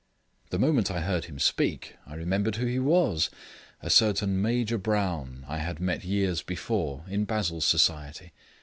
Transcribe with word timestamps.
The 0.49 0.57
moment 0.57 0.89
I 0.89 1.01
heard 1.01 1.25
him 1.25 1.37
speak 1.37 1.95
I 2.07 2.15
remembered 2.15 2.55
who 2.55 2.65
he 2.65 2.79
was, 2.79 3.29
a 3.83 3.89
certain 3.91 4.41
Major 4.41 4.79
Brown 4.79 5.45
I 5.47 5.59
had 5.59 5.79
met 5.79 6.03
years 6.03 6.41
before 6.41 7.05
in 7.07 7.25
Basil's 7.25 7.65
society. 7.65 8.33